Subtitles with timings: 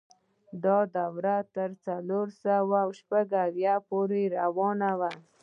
[0.63, 5.11] دا دوره تر څلور سوه شپږ اویا پورې روانه وه.